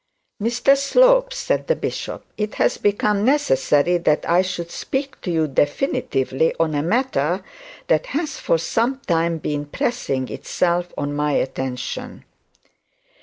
[0.41, 5.47] 'Mr Slope,' said the bishop, 'it has become necessary that I should speak to you
[5.47, 7.43] definitively on a matter
[7.85, 12.25] that has for some time been pressing itself on my attention.'